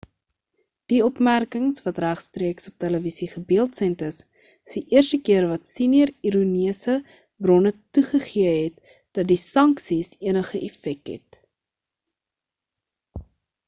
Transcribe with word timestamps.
die 0.91 0.99
opmerkings 1.07 1.75
wat 1.87 1.99
regstreeks 2.03 2.69
op 2.71 2.79
televisie 2.83 3.27
gebeeldsend 3.33 4.01
is 4.07 4.17
is 4.71 4.77
die 4.79 4.83
eerste 4.95 5.19
keer 5.29 5.45
wat 5.53 5.69
senior 5.73 6.13
irannese 6.31 6.95
bronne 7.49 7.75
toegegee 7.99 8.57
het 8.57 8.95
dat 9.21 9.31
die 9.35 9.39
sanksies 9.51 10.11
enige 10.33 10.65
effek 10.71 11.13
het 11.17 11.39